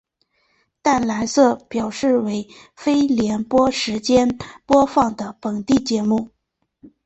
[0.81, 4.35] 淡蓝色表示为非联播时间
[4.65, 6.31] 播放本地节目。